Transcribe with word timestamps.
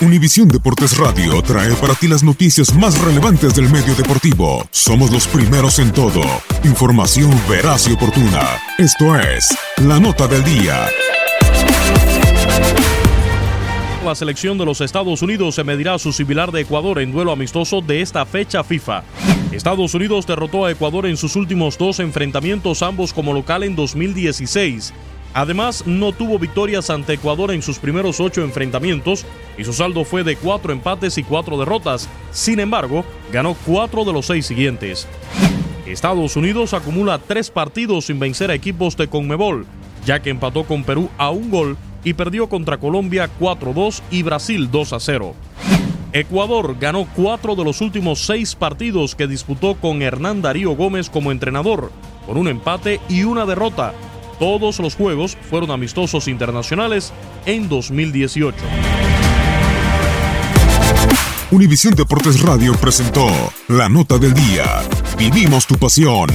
Univisión 0.00 0.46
Deportes 0.46 0.96
Radio 0.96 1.42
trae 1.42 1.74
para 1.74 1.92
ti 1.92 2.06
las 2.06 2.22
noticias 2.22 2.72
más 2.72 2.96
relevantes 3.00 3.56
del 3.56 3.68
medio 3.68 3.96
deportivo. 3.96 4.64
Somos 4.70 5.10
los 5.10 5.26
primeros 5.26 5.80
en 5.80 5.90
todo. 5.90 6.22
Información 6.62 7.32
veraz 7.48 7.88
y 7.88 7.94
oportuna. 7.94 8.46
Esto 8.78 9.18
es 9.18 9.48
La 9.78 9.98
Nota 9.98 10.28
del 10.28 10.44
Día. 10.44 10.86
La 14.04 14.14
selección 14.14 14.56
de 14.56 14.66
los 14.66 14.80
Estados 14.80 15.20
Unidos 15.20 15.56
se 15.56 15.64
medirá 15.64 15.94
a 15.94 15.98
su 15.98 16.12
similar 16.12 16.52
de 16.52 16.60
Ecuador 16.60 17.00
en 17.00 17.10
duelo 17.10 17.32
amistoso 17.32 17.80
de 17.80 18.00
esta 18.00 18.24
fecha 18.24 18.62
FIFA. 18.62 19.02
Estados 19.50 19.94
Unidos 19.94 20.28
derrotó 20.28 20.64
a 20.64 20.70
Ecuador 20.70 21.06
en 21.06 21.16
sus 21.16 21.34
últimos 21.34 21.76
dos 21.76 21.98
enfrentamientos, 21.98 22.82
ambos 22.82 23.12
como 23.12 23.32
local 23.32 23.64
en 23.64 23.74
2016 23.74 24.94
Además, 25.34 25.86
no 25.86 26.12
tuvo 26.12 26.38
victorias 26.38 26.90
ante 26.90 27.14
Ecuador 27.14 27.52
en 27.52 27.62
sus 27.62 27.78
primeros 27.78 28.20
ocho 28.20 28.42
enfrentamientos 28.42 29.26
y 29.56 29.64
su 29.64 29.72
saldo 29.72 30.04
fue 30.04 30.24
de 30.24 30.36
cuatro 30.36 30.72
empates 30.72 31.18
y 31.18 31.22
cuatro 31.22 31.58
derrotas. 31.58 32.08
Sin 32.32 32.60
embargo, 32.60 33.04
ganó 33.32 33.54
cuatro 33.66 34.04
de 34.04 34.12
los 34.12 34.26
seis 34.26 34.46
siguientes. 34.46 35.06
Estados 35.86 36.36
Unidos 36.36 36.74
acumula 36.74 37.18
tres 37.18 37.50
partidos 37.50 38.06
sin 38.06 38.18
vencer 38.18 38.50
a 38.50 38.54
equipos 38.54 38.96
de 38.96 39.08
Conmebol, 39.08 39.66
ya 40.04 40.20
que 40.20 40.30
empató 40.30 40.64
con 40.64 40.84
Perú 40.84 41.08
a 41.18 41.30
un 41.30 41.50
gol 41.50 41.76
y 42.04 42.14
perdió 42.14 42.48
contra 42.48 42.78
Colombia 42.78 43.28
4-2 43.38 44.02
y 44.10 44.22
Brasil 44.22 44.70
2-0. 44.70 45.34
Ecuador 46.12 46.76
ganó 46.80 47.06
cuatro 47.14 47.54
de 47.54 47.64
los 47.64 47.80
últimos 47.80 48.20
seis 48.20 48.54
partidos 48.54 49.14
que 49.14 49.26
disputó 49.26 49.74
con 49.74 50.00
Hernán 50.00 50.40
Darío 50.40 50.70
Gómez 50.72 51.10
como 51.10 51.32
entrenador, 51.32 51.92
con 52.26 52.38
un 52.38 52.48
empate 52.48 53.00
y 53.10 53.24
una 53.24 53.44
derrota, 53.44 53.92
todos 54.38 54.78
los 54.78 54.94
juegos 54.94 55.36
fueron 55.48 55.70
amistosos 55.70 56.28
internacionales 56.28 57.12
en 57.46 57.68
2018. 57.68 58.56
Univisión 61.50 61.94
Deportes 61.94 62.42
Radio 62.42 62.74
presentó 62.74 63.26
la 63.68 63.88
nota 63.88 64.18
del 64.18 64.34
día. 64.34 64.82
Vivimos 65.16 65.66
tu 65.66 65.76
pasión. 65.76 66.28